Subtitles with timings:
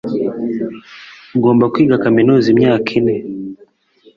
[1.35, 3.15] Ugomba kwiga kaminuza imyaka ine.